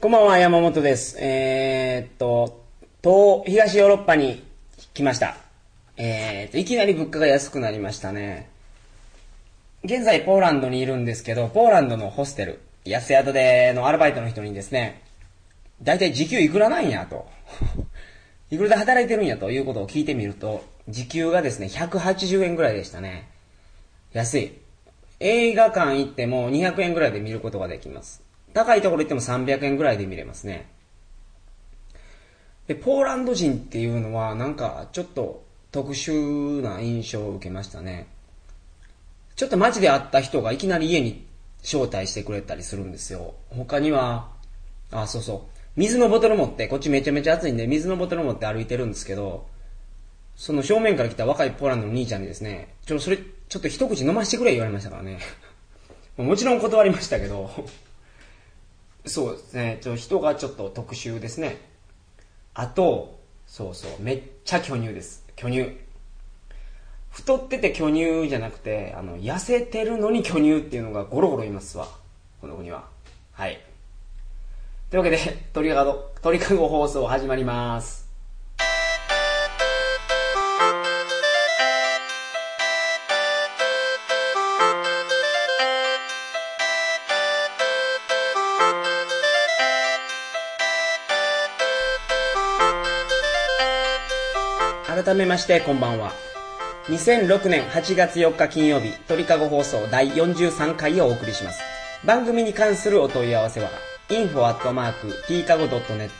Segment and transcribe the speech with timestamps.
[0.00, 1.16] こんばんは、山本です。
[1.18, 2.62] えー、っと、
[3.02, 4.44] 東、東ヨーロッパに
[4.94, 5.36] 来ました。
[5.96, 8.48] えー、っと、いきなり物価が安くなりましたね。
[9.82, 15.02] 現在、ポーランドにいるんですけど、ポーランドのホステル、安宿でのアルバイトの人にですね、
[15.82, 17.26] だいたい時給いくらなんやと。
[18.52, 23.26] いくらで働いてるんやということを聞いてみると、時給がですね、180円ぐらいでしたね。
[24.12, 24.52] 安い。
[25.18, 28.27] 映画館行っても200円ぐらいで見ることができます。
[28.54, 30.70] 高いところ行っても300円ぐらいで見れますね。
[32.66, 38.08] で、ポーランド人っていうのはなんかちょっと特殊な印象を受けましたね。
[39.36, 41.26] ちょっと街で会った人がいきなり家に
[41.62, 43.34] 招待してくれたりするんですよ。
[43.50, 44.30] 他には、
[44.90, 45.58] あ、そうそう。
[45.76, 49.46] 水のボトル持って、こっちめちゃめちゃ暑いんで水のボトル持って歩いてるんですけど、
[50.34, 55.18] その正面から来た若いポーランドの兄ちゃんにですね、ちょ、それ、ちょっと一口飲ましてくれ言われましたからね。
[56.16, 57.50] もちろん断りましたけど、
[59.08, 61.56] そうですね、ちょ人がちょっと特殊ですね。
[62.54, 65.24] あと、そうそう、めっちゃ巨乳です。
[65.36, 65.78] 巨乳。
[67.10, 71.88] 太ってて巨乳じゃなくて、あの、痩せてるのに巨乳っていうのがゴロゴロいますわ。
[72.40, 72.84] この国は。
[73.32, 73.60] はい。
[74.90, 75.18] というわけで、
[75.52, 78.07] 鳥かご、鳥かご放送始まります。
[94.88, 96.14] 改めましてこんばんは
[96.86, 101.60] 2006年8月4日金曜日鳥かご放送第43回をお送りします
[102.06, 103.68] 番組に関するお問い合わせは
[104.08, 106.10] info.tkago.net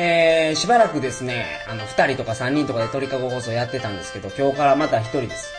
[0.00, 5.52] えー、しばらくですね、あの、二人とか三人とかで鳥かご放送やってたんですけど、今日からまた一人です。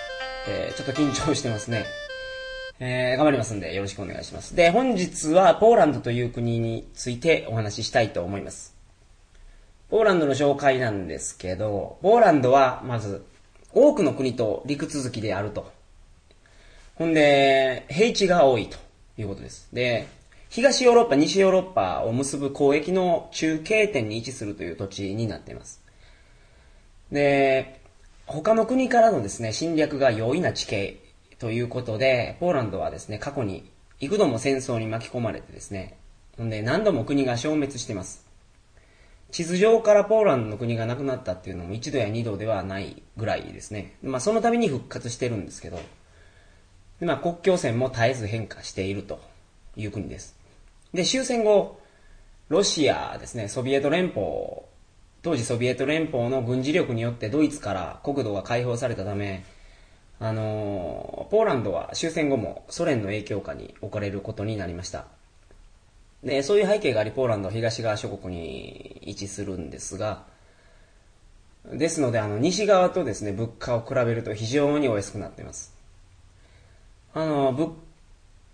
[0.47, 1.83] えー、ちょっと緊張してますね。
[2.81, 4.55] えー、頑張りますんでよろしくお願いします。
[4.55, 8.73] で、本日はポーランドという国についてお話ししたいと思います。
[9.89, 13.25] ポーランドの紹介なんですけど、ポーランドはまず
[13.73, 15.69] 多くの国と陸続きであると。
[16.95, 18.77] ほんで、平地が多いと
[19.17, 19.67] いうことです。
[19.73, 20.07] で、
[20.49, 25.81] 東ヨーロッパ、西ヨーロッパを結ぶ交易の中継点に位置するという土地になっています。
[27.11, 27.81] で、
[28.25, 30.97] 他の国からのですね、侵略が容易な地形
[31.39, 35.97] ということで、ポーランドはですね、過去に幾度も戦争に巻き込まれてですね、
[36.37, 38.25] ほんで何度も国が消滅してます。
[39.31, 43.95] 地図上からポーランドの国がなくなったっていうのも一度や二度ではないぐらいですね。
[44.01, 45.79] まあその度に復活してるんですけど、
[46.99, 49.21] でまあ国境線も絶えず変化していると
[49.75, 50.35] いう国です。
[50.93, 51.79] で、終戦後、
[52.49, 54.25] ロシアですね、ソビエト連邦、
[55.21, 59.45] 当時ソビエト連邦の軍事力によってドイツから国土が解放されたため、
[60.19, 65.05] あの、ポーランドは終戦後もソ連の影響下に置かれることになりました。
[66.23, 70.25] で、そういう背景があり、ポーランドは東側諸国に位置するんですが、
[71.71, 75.73] ですので、あの、西側とですね、物価を比べると非常にお安くなっています。
[77.13, 77.71] あの、物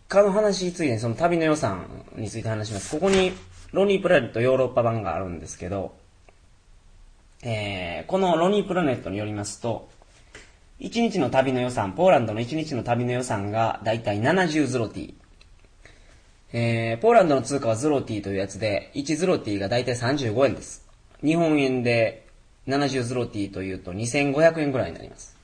[0.07, 2.91] 価の話について、その旅の予算について話します。
[2.91, 3.31] ここに、
[3.71, 5.95] ロニープラネットヨーロッパ版があるんですけど、
[7.41, 9.89] えー、このロニープラネットによりますと、
[10.79, 15.13] 1日の旅の予算、ポーランドの1日の旅の予算がだいたい70ズロティ。
[16.51, 20.85] えー、ポーランドの通貨はズロティというやつで、1ズロティがだいたい35円です。
[21.23, 22.27] 日本円で
[22.67, 25.35] 70ズロティというと2500円ぐらいになります。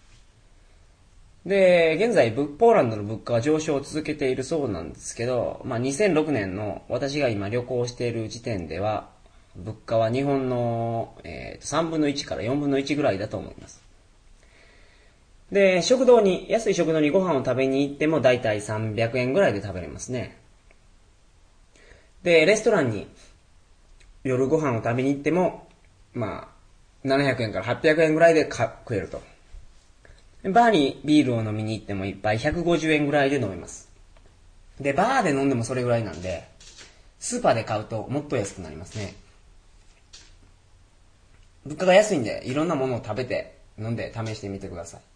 [1.46, 9.10] で、現在、ポーランドの物価は上昇を続けているそうなんですけど、まあ、2006年の私が今旅行している時点では、
[9.56, 13.81] 物価は日本の、えー、3分の1から4分の1ぐらいだと思います。
[15.52, 20.38] で、食堂に、安い食堂にご飯を食べに行ってもだいたい300円ぐらいで食べれますね。
[22.24, 23.10] で、レストランに
[24.24, 25.68] 夜ご飯を食べに行っても、
[26.14, 26.50] ま
[27.04, 29.22] あ、700円から800円ぐらいで食えると。
[30.44, 33.90] バーにビールを飲みに行っても一杯150円ぐらいで飲めます。
[34.80, 36.48] で、バーで飲んでもそれぐらいなんで、
[37.20, 39.16] スーパーで買うともっと安くなりますね。
[41.66, 45.11] 物価が安いんで、いろんなものを食べて、飲んで試してみてください。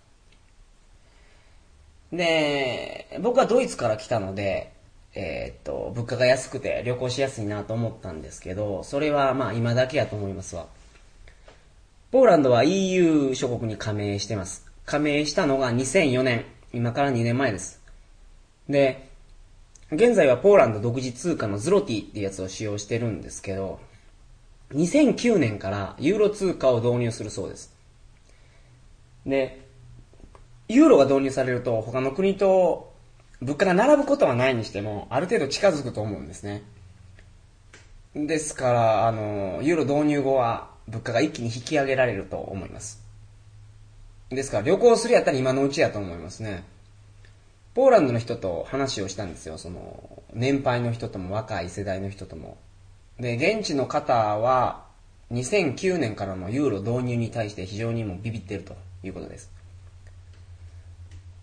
[2.16, 4.74] で、僕はドイツから来たので、
[5.14, 10.68] えー、っと、物価が安くて旅行しやすいなと思ったんですけど、それはまあ今だけやと思いますわ。
[12.12, 14.66] ポーランドは EU 諸国に加盟してます。
[14.86, 17.82] 加盟したのが2004年、今から2年前です。
[18.70, 19.10] で、
[19.92, 23.80] 現在はポーランド独自通貨のズロティっていうやつを使用してるんですけど、
[24.74, 27.74] 2009年からユーロ通貨を導入するそうです。
[29.26, 29.65] で、
[30.68, 32.94] ユーロが導入されると他の国と
[33.42, 36.64] 物価が並ぶことはないにしても、ある程度近づくと思うんですね。
[38.16, 43.04] ですから、あの、ユーロ導入後は物価が一気に引き上げられると思います。
[44.30, 46.64] ですから旅行するやったら今のうちやと思いますね。
[47.74, 49.58] ポーランドの人と話をしたんですよ。
[49.58, 52.58] その、年配の人とも若い世代の人とも。
[53.20, 54.86] で、現地の方は、
[55.32, 59.55] 2009年からのユーロ導入に対して非常にもビビってるということです。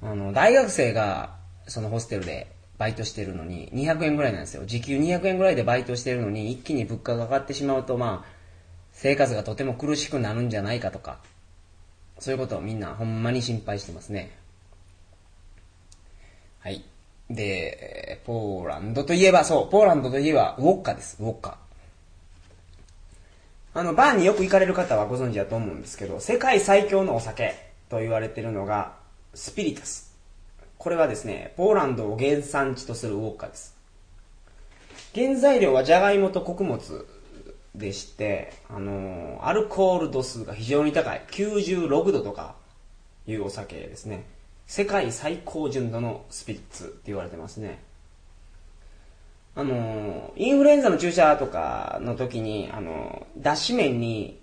[0.03, 1.37] あの、大学生が、
[1.69, 4.65] そのホステルでバイトしてるのに、200円ぐらいなんですよ。
[4.67, 8.33] 時給200円ぐらいでバイトしてるのに、一気に物価が上がってしまうと、まあ、
[8.93, 11.19] 生活がとても苦しくなるんじゃないかとか、
[12.19, 14.37] そういうことをみんなほんまに心配してますね。
[16.61, 16.85] はい。
[17.31, 21.59] で、ポーランドといえば、そう、ポーランドといえば、ウォッカです、ウォッカ。
[23.75, 27.55] あの、バーによく行かれる方はご存知だと思うんですけど、世界最強のお酒
[27.89, 29.02] と言われてるのが、
[29.35, 30.15] スピリタス。
[30.77, 33.75] これはですね、ポーランドを原産地とするウォッカです。
[35.15, 37.07] 原材料はジャガイモと穀物
[37.75, 41.23] でして、あのー、アルコール度数が非常に高い。
[41.31, 42.57] 96度とか
[43.27, 44.25] いうお酒ですね。
[44.67, 47.83] 世界最高純度のスピリッツって言われてますね。
[49.55, 54.41] あの、インフルエンザの注射とかの時に、あの、脱脂麺に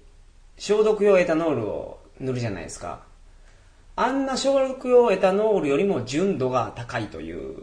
[0.58, 3.09] 消毒用エタノールを塗るじゃないですか。
[4.02, 7.54] あんな消毒用エタノールよりも純度が高いという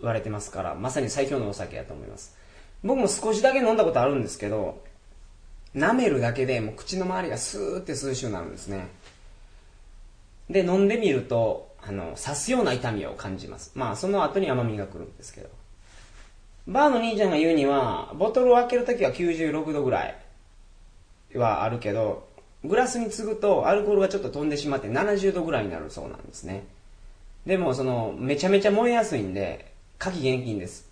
[0.00, 2.36] 言われてますから、まさに最強のお酒だと思います。
[2.82, 4.82] 僕も少しだけ飲んだことあるんですけど、
[5.76, 8.88] 舐めるだけでもう口の周りがスーって涼しくなるんですね。
[10.50, 13.70] で、飲んでみると、あの、刺すような痛みを感じます。
[13.76, 15.48] まあ、その後に甘みが来るんですけど。
[16.66, 20.16] バーの兄ちゃんが言うには、ボトルを開けるときは96度ぐらい
[21.38, 22.25] はあるけど、
[22.66, 26.64] グラスに継ぐとアルコールがちょっと飛んでしまって70度ぐらいになるそうなんですね。
[27.46, 30.88] でも、その、めちゃめちゃ燃えやすいんで、火気厳禁です。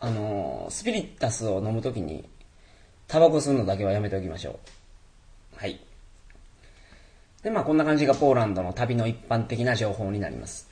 [0.00, 2.24] あの、スピリッタスを飲むときに、
[3.06, 4.58] タバコ吸うのだけはやめておきましょ
[5.56, 5.60] う。
[5.60, 5.80] はい。
[7.42, 10.68] で、まあこんな感じがポーランドの旅の一般的な情報になります。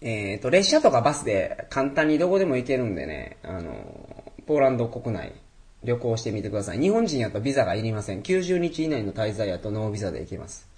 [0.00, 5.32] えっ、ー、と、列車とかバスで簡単にどこでも行けるんでね、あの、ポーランド国内
[5.84, 6.78] 旅行してみてください。
[6.78, 8.22] 日本人やとビザがいりません。
[8.22, 10.68] 90日以内の滞在やとノービザで行けます。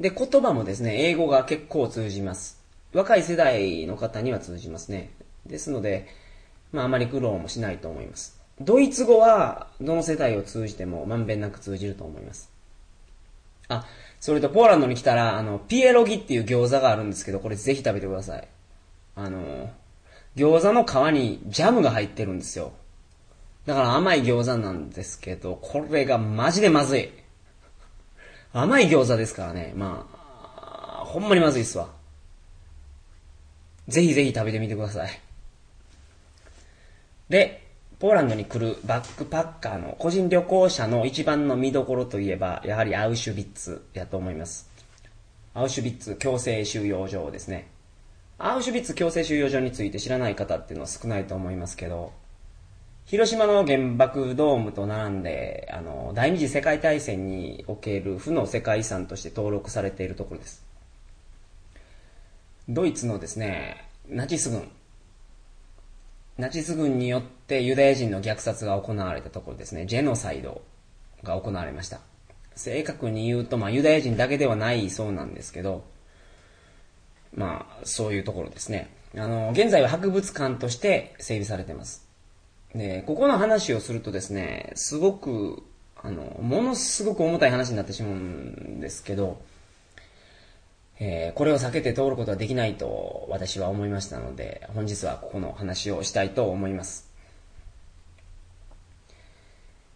[0.00, 2.60] で、言葉もですね、英語が結構通じます。
[2.92, 5.10] 若い世代の方には通じますね。
[5.46, 6.08] ですので、
[6.72, 8.38] まああまり苦労もしないと思います。
[8.60, 12.50] ドイツ語はどの世代を通じてもまんべんなく通じると思います。
[13.68, 13.86] あ、
[14.20, 18.48] それとポーランドに来たら、あの、ピエロギっていう餃子があるんですけど、これぜひ食べてください。
[19.16, 19.70] あの、
[20.36, 22.72] 餃子の皮にジャムが入ってるんですよ。
[23.66, 27.10] だから甘い餃子なんですけど、これがマジでまずい。
[28.52, 29.72] 甘い餃子ですからね。
[29.76, 31.88] まあ、ほんまにまずいっすわ。
[33.88, 35.20] ぜひぜひ食べてみてください。
[37.28, 37.62] で、
[37.98, 44.68] ポーランドに来るバックパッカーの個人旅行者の一番の見どころといえば、やはりアウシュビッツやと思います。
[45.54, 47.68] アウシュビッツ強制収容所ですね。
[48.38, 52.12] アウシュビッツ強制収容所について知らない方っていうのは少ないと思いますけど、
[53.12, 60.64] 広島の原爆ドームと並んで、あの、第二次世界大戦における負の世界遺産として登録されているところです。
[62.70, 64.66] ドイツのですね、ナチス軍、
[66.38, 70.62] ナチス軍によってユダヤ人の虐殺が行われたところですね、ジェノサイド
[71.22, 72.00] が行われました。
[72.56, 75.84] 正確に言うと、まあ、ユダヤ人だけではないそうなんですけど、
[77.34, 78.88] まあ、そういうところですね。
[79.18, 82.10] あの、現在は博物館として整備されています。
[82.74, 85.62] で、ここの話をするとですね、すごく、
[85.96, 89.42] あの、ものすごく重たい話になってしまうんですけど、
[90.98, 97.10] えー、これを避けて通ることはできないと私は思いましたので、本日はここの話をしたいと思います。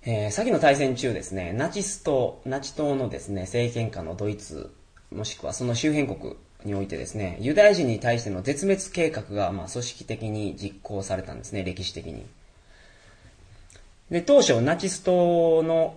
[0.04, 4.72] えー、先の大戦中ですね、ナチス党、ナチ党のですね、政権下のドイツ、
[5.10, 12.26] もしくはその周辺国においてですね、ユダヤ人に対しての絶滅計画が、まあ、組織的に実行されたんですね、歴史的に。
[14.10, 15.96] で、当初、ナチス党の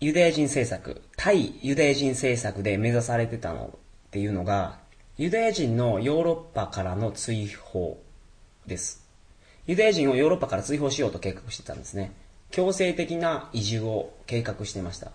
[0.00, 4.78] ユダヤ人政策、対ユダヤ人政策で目指されてたのっていうのが、
[5.16, 8.02] ユダヤ人のヨーロッパからの追放
[8.66, 9.06] です。
[9.66, 12.12] ユダヤ人をヨーロッパから追放しようと計画してたんですね。
[12.50, 15.12] 強制的な移住を計画してました。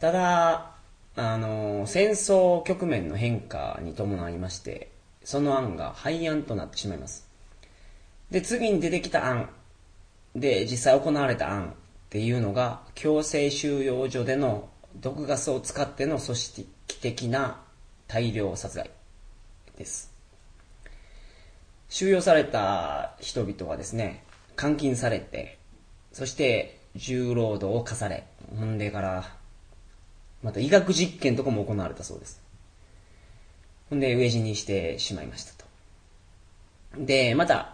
[0.00, 0.72] ただ、
[1.16, 4.90] あの、戦争局面の変化に伴いまして、
[5.22, 7.28] その案が廃案となってしまいます。
[8.30, 9.48] で、次に出てきた案
[10.34, 11.72] で、実際行われた案っ
[12.10, 16.68] ていうのが、強制収容所での毒ガスを使っての組織
[17.00, 17.60] 的な
[18.08, 18.90] 大量殺害
[19.76, 20.12] です。
[21.88, 24.24] 収容された人々はですね、
[24.60, 25.58] 監禁されて、
[26.12, 28.24] そして重労働を課され、
[28.58, 29.36] ほんでから、
[30.42, 32.40] また医学実験とかも行われたそうです。
[33.90, 35.64] ほんで、飢え死にしてしまいましたと。
[36.98, 37.73] で、また、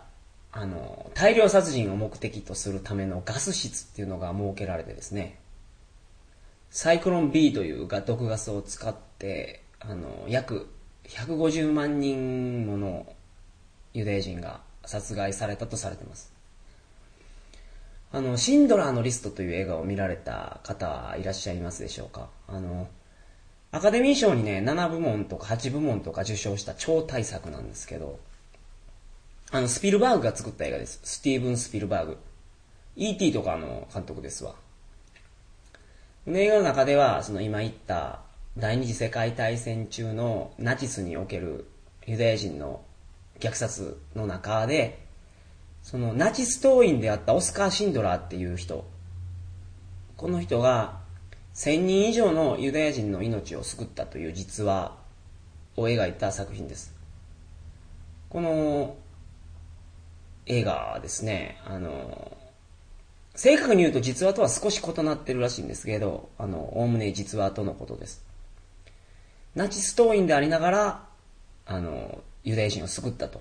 [0.52, 5.38] あの、大量殺人を目的とするためのガス室っていうのが設けられてですね、
[6.70, 10.68] サイクロン B という毒ガスを使って、あの、約
[11.04, 13.06] 150万人もの
[13.92, 16.32] ユダヤ人が殺害されたとされてます。
[18.12, 22.88] あの、シンドラーのリストという映画を見られた方はいらっしゃいますでしょうかあの、
[23.72, 28.18] アカデミー賞にね、7部門とか8部門とか受賞した超大作なんですけど、
[29.52, 31.00] あの、スピルバーグが作った映画です。
[31.02, 32.18] スティーブン・スピルバーグ。
[32.94, 33.32] E.T.
[33.32, 34.54] とかの監督ですわ。
[36.28, 38.20] 映画の中では、その今言った
[38.56, 41.66] 第二次世界大戦中のナチスにおける
[42.06, 42.82] ユダヤ人の
[43.40, 45.04] 虐殺の中で、
[45.82, 48.88] そのナチス党員であったオスカー・シンドラーっていう人、
[50.16, 51.00] この人が
[51.56, 54.96] 1000人以上のユダヤ人の命を救ったという実話
[55.76, 56.94] を描いた作品です。
[58.28, 58.94] この
[60.50, 62.36] 映画ですね、あの、
[63.36, 68.24] 正確に言うと実話とは少し異なってるらしいんですけど、あの、おおむね実話とのことです。
[69.54, 71.04] ナチス党員でありながら、
[71.66, 73.40] あの、ユダヤ人を救ったと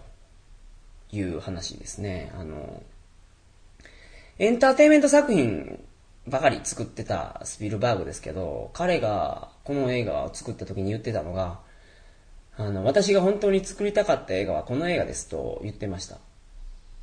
[1.11, 2.31] いう話ですね。
[2.37, 2.83] あの、
[4.37, 5.83] エンターテイメント作品
[6.27, 11.59] ばかり作ってたスピルバーグですけど、彼がこの映画を作った時に言ってたのが、
[12.55, 16.19] あの、私が本当に作りたかった映画はこの映画ですと言ってました。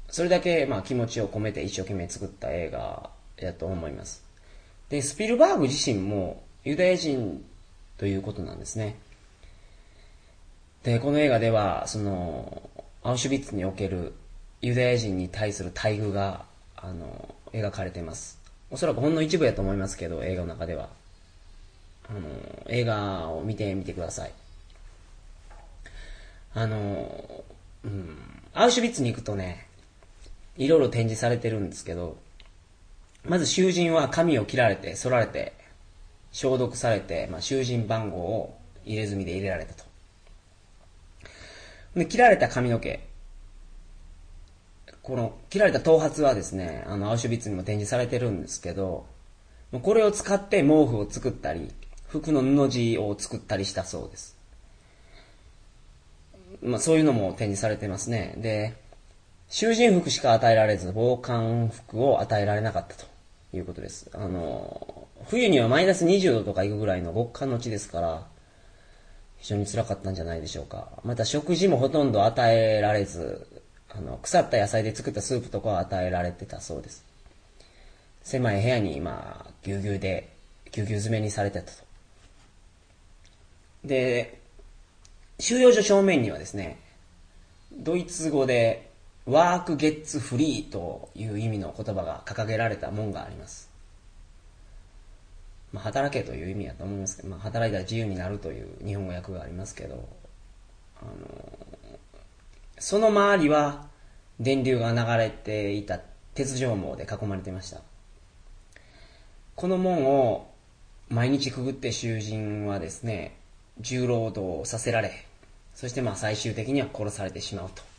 [0.09, 4.25] それだけ、まあ、気持ちを込めて一生懸命作った映画やと思います。
[4.89, 7.45] で、スピルバーグ自身もユダヤ人
[7.99, 8.97] ということなんですね。
[10.85, 12.71] で、この映画では、その、
[13.03, 14.15] アウシュビッツにおける
[14.63, 16.45] ユダヤ人に対する待遇が、
[16.77, 18.39] あの、描かれています。
[18.71, 20.89] おそらくほんの一部やと思いますけど、映画の中では。
[22.09, 22.21] あの、
[22.69, 24.33] 映画を見てみてください。
[26.55, 27.45] あの、
[27.85, 28.17] うん、
[28.55, 29.66] アウシュビッツに行くとね、
[30.57, 32.17] いろいろ展示されてるんですけど、
[33.25, 35.53] まず囚人は髪を切られて、剃られて、
[36.33, 39.85] 消毒されて、まあ、囚人番号を入れ墨で入れられたと。
[41.95, 43.01] で、切られた髪の毛。
[45.03, 49.07] この、切られた頭髪はですね、あの、アウシュビッツにも展示されてるんですけど、
[49.83, 51.71] これを使って毛布を作ったり、
[52.09, 54.37] 服の布地を作ったりしたそうです。
[56.63, 58.35] まあ、そういうのも展示されてますね。
[58.39, 58.75] で、
[59.49, 63.07] 囚人服しか与えられず、防寒服を与えられなかったと
[63.53, 64.11] いうことです。
[64.13, 68.27] あの、冬にはマイナス20度とか行くぐらいの極寒の地ですから、
[69.39, 70.89] 非常に辛かったんじゃないでしょうか。
[71.05, 73.47] また食事もほとんど与えられず、
[73.91, 77.05] あの、腐った野菜で作ったスープとかは与えられてたそうです。
[78.25, 80.29] 狭い部屋に、まあ、ぎゅうぎゅうで、
[80.73, 81.79] ぎゅうぎゅう詰めにされてたと。
[83.85, 84.41] で、
[85.39, 86.79] 収容所正面にはですね、
[87.73, 88.86] ドイツ語で、
[89.27, 93.69] ワークゲッツフリーという意味の言葉が掲げられた門があります。
[95.73, 100.09] まあ、働けという意味だと思いますけど、まあ、働いたら自由になるという日本語訳がありますけど、
[101.03, 101.59] あの、
[102.79, 103.89] その周りは
[104.39, 105.99] 電流が流れていた
[106.35, 107.81] 鉄条網で囲まれていました。
[109.57, 110.51] この門を
[111.09, 113.37] 毎日くぐって囚人はですね、
[113.81, 115.27] 重労働させられ、
[115.75, 117.96] そしてまあ最終的には殺されてしまうと。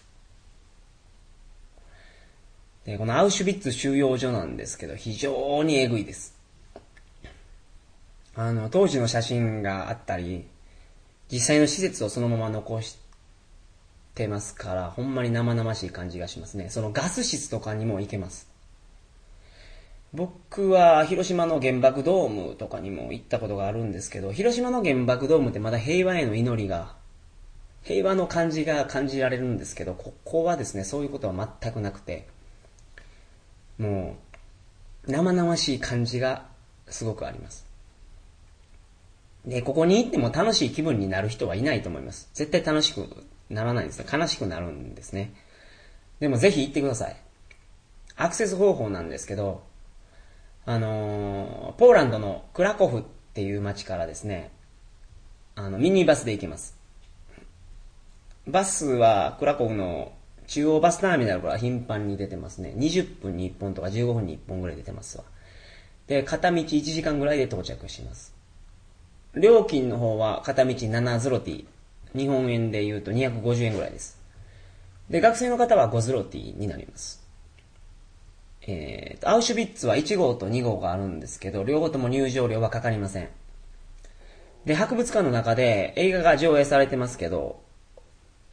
[2.87, 6.33] で、このアウシュビッツ収容所なんですけど、非常にえぐいです。
[8.33, 10.45] あの、当時の写真があったり、
[11.29, 12.97] 実際の施設をそのまま残し
[14.15, 16.69] てますから、ほんまに生々しい感じがしますね。
[16.69, 18.47] そのガス室とかにも行けます。
[20.13, 26.95] 僕は広島の原爆ドームとかにも行ったことがあるんですけど、広島の原爆ドームってまだ平和への祈りが、
[27.83, 32.27] 平和の感じが感じられるんですけど、ここはですね、そういうことは全くなくて、
[33.77, 34.17] も
[35.07, 36.45] う、生々しい感じが
[36.87, 37.65] すごくあります。
[39.45, 42.29] で、ここに行っても楽しい気分になる人はいないと思います。
[42.33, 43.07] 絶対楽しく
[43.49, 44.05] ならないんですね。
[44.11, 45.33] 悲しくなるんですね。
[46.19, 47.15] でもぜひ行ってください。
[48.15, 49.63] アクセス方法なんですけど、
[50.65, 53.03] あのー、ポーランドのクラコフっ
[53.33, 54.51] ていう街からですね、
[55.55, 56.75] あの、ミニバスで行けます。
[58.47, 60.11] バスはクラコフの
[60.47, 62.73] 中央バスターミナルから頻繁に出てますね。
[62.77, 65.23] 20分に1本とか15分に1本ぐらい出てますわ。
[66.07, 68.33] で、片道1時間ぐらいで到着します。
[69.35, 71.65] 料金の方は片道7ズロティ。
[72.15, 74.17] 日本円で言うと250円ぐらいです。
[75.09, 77.25] で、学生の方は5ズロティになります。
[78.61, 83.29] えー、アウシュビッツは1号と2号があるんですけど、両方とも入場料はかかりません。
[84.65, 87.61] で、博物館の中で映画が上映されてますけど、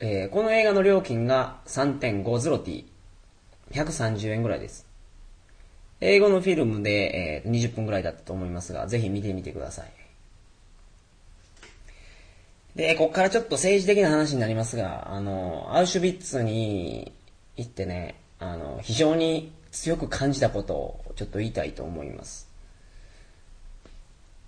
[0.00, 2.84] えー、この映画の料金が3.5ズロティ。
[3.70, 4.86] 130円ぐらいです。
[6.00, 9.92] 英語のフィルムで、えー、20分ぐらいだったと思いますが、ぜひ見てみてください。
[12.76, 17.12] で、こっからちょっと政治的な話になりますが、あの、アウシュビッツに
[17.56, 22.48] 行ってね、あの、非常に強く感じたことをちょっと言いたいと思います。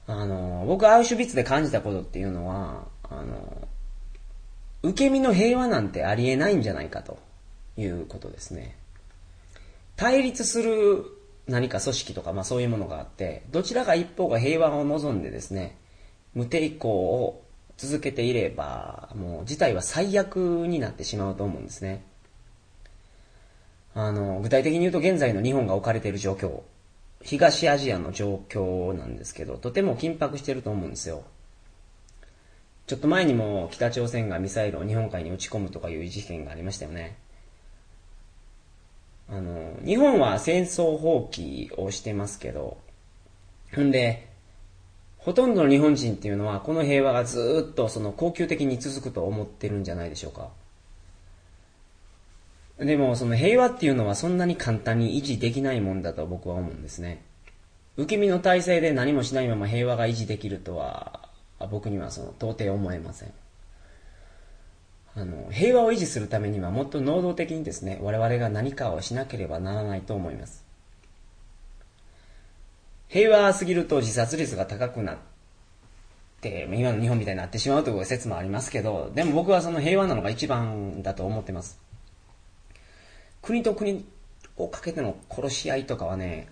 [0.09, 3.69] あの、僕アウシュビッツで感じたことっていうのは、あの、
[4.83, 7.19] 受け身の平和なんてありえないんじゃないかと
[7.77, 8.77] いうことですね。
[9.97, 11.05] 対立する
[11.49, 15.77] 何か組織とか、まあそういうものがあって、どちらか一方が平和を望んでですね、
[16.35, 17.43] 無抵抗を
[17.77, 22.05] 続けていれば、もう事態は最悪になってしまうと思うんですね。
[23.95, 26.63] あの、具体的に言うと現在の日本が置かれている状況、
[27.23, 31.23] 東アジアの状況なんですけど、とても緊迫していると思うんですよ。
[32.87, 37.17] ちょっと前にも北朝鮮がミサイルを日本海に撃ち込むとかいう事件がありましたよね。
[39.29, 42.79] あの、日本は戦争放棄をしてますけど、
[43.75, 44.29] ほんで、
[45.19, 50.51] ほとんどの日本人っていうのは、この平和がずっとその恒久的に続くと思ってるんじゃないでしょうか。
[52.79, 57.25] でも、その平和っていうのはそんなに簡単に維持できないもんだと僕は思うんですね。
[57.97, 61.26] 受け身の体制で何もしないまま平和が維持できるとは、
[61.59, 63.33] 僕にはその到底思えません。
[65.15, 70.63] あの、平和を維持するためにはもっと能動的にですね、我々が何かをしなければならないと思います。
[73.09, 75.17] 平和すぎると自殺率が高くなっ
[76.43, 81.79] て、今の日本みたいになってしまうという説もありますけど、でも僕はその平和なのが一番だと思ってます。
[83.41, 84.05] 国と国
[84.59, 86.49] をかけての殺し合いとかはね、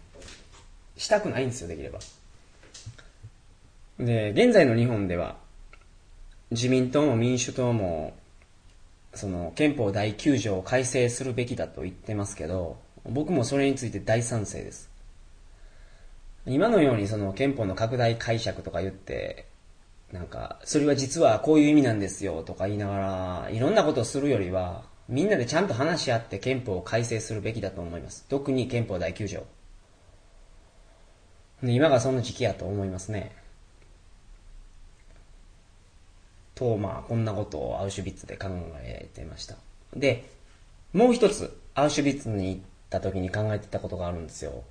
[0.97, 1.99] したくないんですよ、できれば。
[3.99, 5.37] で、現在の日本では、
[6.51, 8.15] 自民党も民主党も、
[9.15, 14.91] その憲法第9条を改正するべきだと言ってますけど、僕もそれについて大賛成です。
[16.47, 19.47] 今のようにその憲法の拡大解釈とか言って、
[20.13, 22.99] なんか、それは実はこういう意味なんですよとか言いなが
[23.47, 28.25] ら、いろんなことをするよりは、みんなでちゃんと話し合って憲法を改正するべきだと思います。
[28.29, 29.45] 特に憲法第9条。
[31.63, 33.44] 今がその時期やと思いますね。
[36.55, 38.49] と、まあ、こんなことをアウシュビッツで考
[38.83, 39.57] えてました。
[39.95, 40.29] で、
[40.93, 44.63] もう一つ、アウシュビッツに行った時に考えてたことがあるんですよ。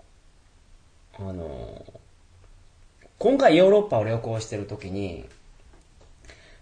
[1.19, 1.85] あの、
[3.19, 5.25] 今回ヨーロッパを旅行してる時に、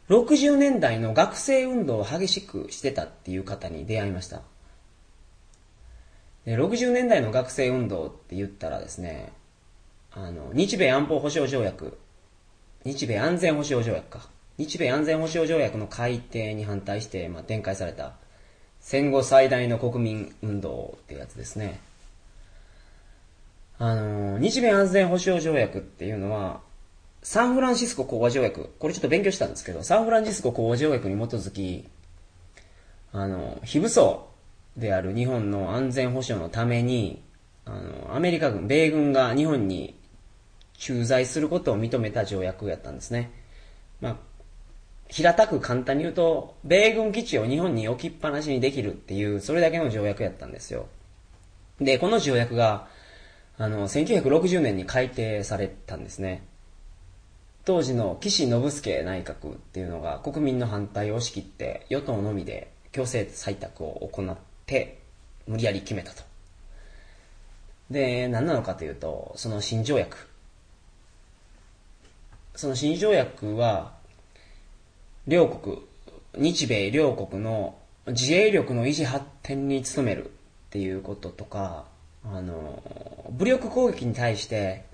[0.10, 4.42] 60年代の学生運動を激しくしてたっていう方に出会いました。
[6.46, 9.32] で60年代の学生運動って言ったらですね、
[10.12, 11.98] あの、日米安保保障条約、
[12.84, 14.28] 日米安全保障条約か。
[14.62, 18.14] 日米安全保障条約の改定に反対して、まあ、展開された
[18.80, 21.80] 戦後最大の国民運動ってやつですね。
[23.80, 26.62] あの、日米安全保障条約っていうのは、
[27.24, 31.88] サンフランシスコ講和条約、これちょっと勉強したんですけど、サンフランシスコ講和条約に基づき、
[33.12, 34.28] あの、非武装
[34.78, 37.24] である日本の安全保障のために、
[37.66, 40.00] あの、アメリカ軍、米軍が日本に
[40.78, 43.32] 駐在することを認めた条約やったんですね。
[44.02, 44.16] まあ、
[45.12, 50.88] 平たく簡単に言うと、米軍基地を日本に置きっぱなしにできるっていう、それだけの条約やったんですよ。
[51.82, 52.88] で、この条約が、
[53.58, 56.44] あの、1960年に改定されたんですね。
[57.66, 65.00] 当時の岸信介内閣っていうのが国民の反対を押し切って与党のみで強制採択を行って
[65.46, 66.24] 無理やり決めたと。
[67.92, 70.28] で、何なのかというと、その新条約。
[72.56, 74.01] その新条約は、
[75.28, 75.78] 両国、
[76.36, 80.30] 日米両国の自衛力の維持発展に努めるっ
[80.72, 81.86] ていうこととか、
[82.24, 82.82] あの、
[83.32, 84.86] 武力攻撃に対して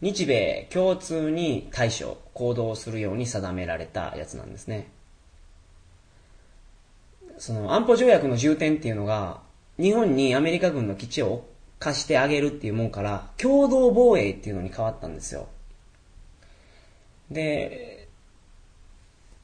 [0.00, 4.88] 日米共通に対処、行動するように定められたやつなんですね。
[7.38, 9.40] その安保条約の重点っていうのが、
[9.78, 11.44] 日本にアメリカ軍の基地を
[11.80, 15.48] 貸してあげるっていうもんから、共同防衛っていうのに変わったんですよ。
[17.30, 17.97] で、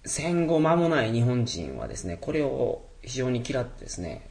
[0.04, 4.28] 戦後間もない日本人はですね、これを非常に嫌ってですね、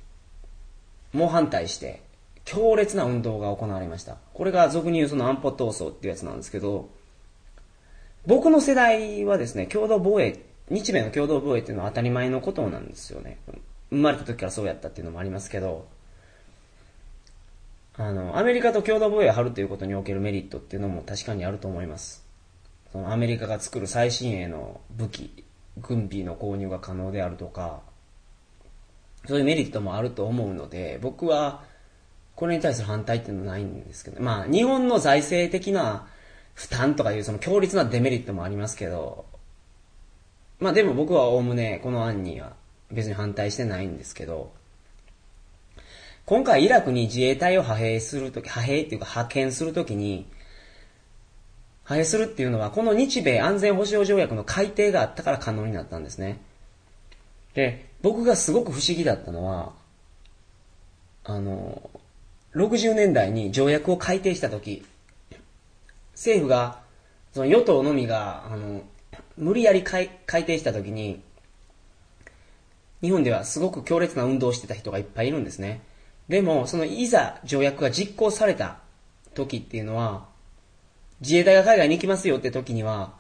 [1.14, 2.02] 猛反対して、
[2.46, 4.18] 強烈な運動が行われました。
[4.34, 6.90] これが俗に言うその安保闘争っていうやつなんですけど、
[8.26, 13.38] 僕の世代はですね、共同防衛、日米の共同防衛っていうのは当たり前のことなんですよね。
[13.90, 15.88] 生まれた時からそうやったっていうのもありますけど、
[17.96, 22.26] あの、アメリカと共同防衛を張るということにおけるメリットっていうのも確かにあると思います。
[22.92, 25.43] そのアメリカが作る最新鋭の武器、
[25.78, 27.82] 軍備の購入が可能であるとか、
[29.28, 31.64] そういうメリットもあると思うので、僕は
[32.36, 36.08] これに対する反対っていうのはないんですけど、まあ日本の財政的な
[36.54, 39.26] 負担とかいうその強烈なデメリットもありますけど、
[40.60, 42.54] まあでも僕はおおむねこの案には
[42.92, 44.54] 別に反対してないんですけど、
[46.26, 50.28] 今回イラクに自衛隊を派兵するとき、派兵っていうか派遣するときに、
[51.84, 56.40] 派兵するっていうのは、この日米安全保障条約の改定があったから可能になったんですね。
[57.54, 59.74] で、僕がすごく不思議だったのは、
[61.26, 61.90] あの、
[62.56, 64.86] 60年代に条約を改定したとき、
[66.14, 66.82] 政府が、
[67.34, 68.82] その与党のみが、あの、
[69.38, 71.22] 無理やり改改定したときに、
[73.02, 75.82] 日本ではすごく強烈な運動をしてた人がいっぱいいるんですね。
[76.30, 78.80] でも、そのいざ条約が実行された
[79.34, 80.28] 時っていうのは、
[81.24, 83.14] 自衛隊が海外に行きますよって時には、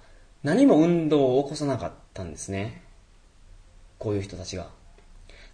[0.43, 2.83] 何も運動を起こさなかったんですね。
[3.97, 4.67] こういう人たちが。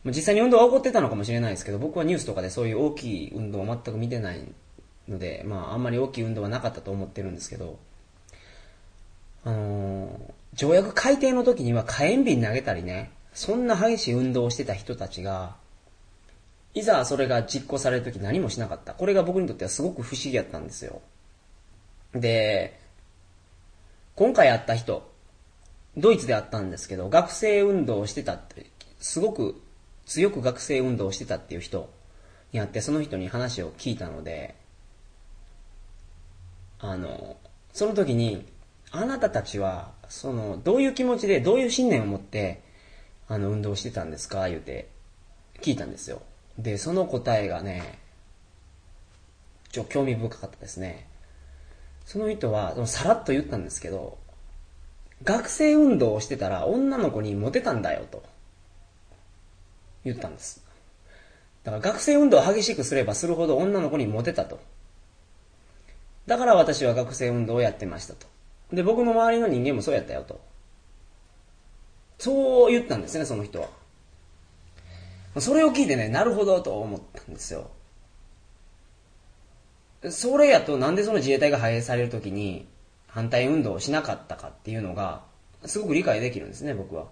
[0.05, 4.41] 実際に運動は起こってたのかもしれないですけど、僕はニュースとかでそういう大きい運動を全く見てない
[5.07, 7.77] ので、まああんまり大きい運動はなかったと思ってるんですけど、
[9.45, 10.19] あのー、
[10.55, 15.55] 条約改定の時には火炎瓶投げたりね、そんな激しい運動をしてた人たちが、
[16.73, 18.93] いざそれが実行されるとき何もしなかった。
[18.93, 21.01] これが僕にとってはすごく不思議やったんですよ。
[22.13, 22.79] で、
[24.15, 25.09] 今回会った人、
[25.97, 28.65] ドイツで会ったんですけど、学生運動をしてたって、
[28.99, 29.61] すごく
[30.05, 31.89] 強く学生運動をしてたっていう人
[32.51, 34.55] に会って、その人に話を聞いたので、
[36.79, 37.37] あの、
[37.73, 38.45] その時に、
[38.91, 42.61] あなたたちは、その、どういう気持ちで、どういう信念を持って、
[43.27, 44.47] あの、運動してたんですか？
[44.47, 44.87] 言うて、
[45.61, 46.21] 聞いたんですよ。
[46.57, 47.99] で、その答えがね、
[49.71, 51.08] ちょ、興味深かったですね。
[52.09, 54.17] その人は、さらっと言ったんですけど、
[55.23, 58.23] 学生運動をしてたら女の子にモテたんだよと
[60.03, 60.65] 言ったんです。
[61.63, 64.59] だから学生運動を激しくすればするほど女の子にモテたと。
[66.25, 68.25] だから私は学生運動をやってましたと。
[68.73, 70.41] で、僕の周りの人間もそうやったよと。
[72.17, 73.67] そう言ったんですね、その人は。
[75.37, 77.69] それを聞いてね、なるほどと思ったんですよ。
[80.09, 82.67] それやとなんでその自衛隊が派兵されるときに
[83.07, 85.23] 反対運動をしなかったかっていうのが、
[85.65, 87.07] すごく理解できるんですね、僕は。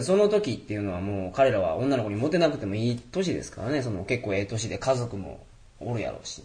[0.00, 5.44] その時っていうのはもう彼らは女の子にモテなくてもいい年ですからね、その結構ええ年で家族も
[5.80, 6.42] おるやろうし。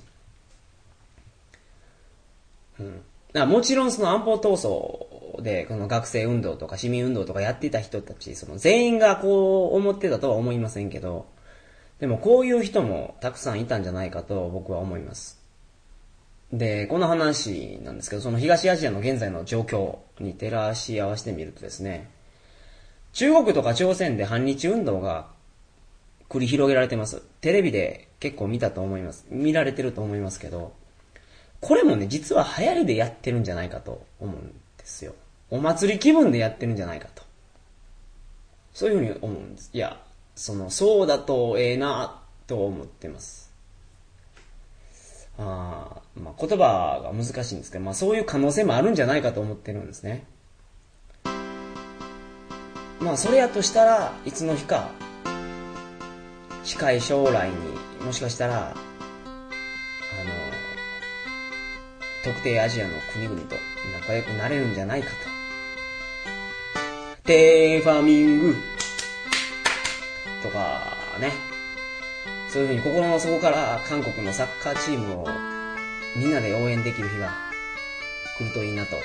[2.79, 3.03] うん。
[3.49, 11.25] もちろんその安保闘争で、この学生運動とか市民運動とかやってた人たち、その全員がこう思ってたとは思いませんけど、
[11.99, 15.41] でもこういう人もたくさんいたんじゃないかと僕は思います。
[16.53, 22.09] で、この話なんですけど、その東アジアの現在の状況に照らし合わせてみるとですね、
[23.13, 25.27] 中国とか朝鮮で反日運動が
[26.29, 27.21] 繰り広げられてます。
[27.41, 29.25] テレビで結構見たと思います。
[29.29, 30.73] 見られてると思いますけど、
[31.59, 35.15] これもね、実は流行りでやってるんじゃないかと思うんですよ。
[35.49, 37.23] お祭り気分でやってるんじゃないかと。
[38.73, 39.69] そういうふうに思うんです。
[39.73, 39.99] いや、
[40.37, 43.51] その、そうだとええな、と思ってます。
[45.39, 50.25] あまあ、言葉が難しいんですけど、まあそういう可能性もあるんじゃないかと思ってるんですね。
[52.99, 54.89] まあそれやとしたらいつの日か
[56.63, 57.55] 近い将来に
[58.03, 58.75] もしかしたらあの
[62.23, 63.55] 特定アジアの国々と
[64.01, 65.15] 仲良くなれるんじゃないかと。
[67.23, 68.55] テーファミング
[70.43, 71.31] とかね。
[72.49, 75.27] そういうふうに心の底から韓国のサッカーチームを
[76.15, 77.33] みんなで応援できる日が
[78.37, 78.97] 来るといいなと、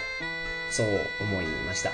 [0.70, 0.86] そう
[1.20, 1.90] 思いました。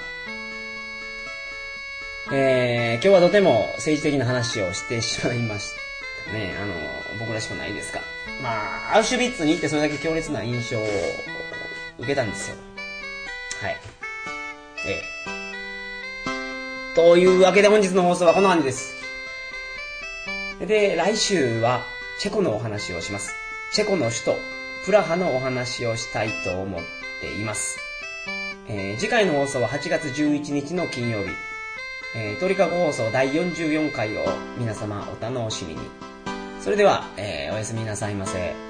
[2.30, 5.72] えー、今日はとても政治的な話をしてしまいまし
[6.26, 6.54] たね。
[6.60, 6.74] あの、
[7.18, 8.00] 僕らしくないですか。
[8.42, 10.86] まあ、アウシュビッツに行ってそれだけ強烈な印象を
[11.98, 12.56] 受けたんですよ。
[13.62, 13.76] はい。
[14.86, 15.02] ええ。
[16.94, 18.97] というわけで本日の放送はこんな感じです。
[20.66, 21.84] で、来週は
[22.18, 23.32] チェコのお話をします。
[23.72, 24.36] チェコの首都、
[24.84, 26.80] プラハのお話をしたいと思っ
[27.20, 27.78] ています。
[28.66, 31.30] えー、次回の放送は8月11日の金曜日。
[32.16, 34.24] えー、鳥かご放送第44回を
[34.58, 35.80] 皆様お楽しみに。
[36.60, 38.67] それでは、えー、おやすみなさいませ。